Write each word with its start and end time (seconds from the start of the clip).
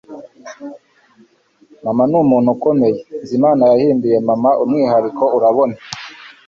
mama 1.83 2.03
numuntu 2.11 2.49
ukomeye 2.55 2.97
nzi, 3.21 3.33
imana 3.39 3.63
yahinduye 3.71 4.17
mama 4.29 4.49
umwihariko, 4.63 5.23
urabona 5.37 5.75